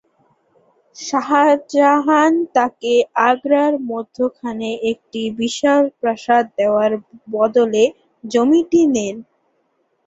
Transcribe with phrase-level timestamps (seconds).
[0.95, 2.93] শাহজাহান তাকে
[3.29, 6.91] আগ্রার মধ্যখানে একটি বিশাল প্রাসাদ দেওয়ার
[7.33, 7.83] বদলে
[8.23, 9.15] জমিটি নেন।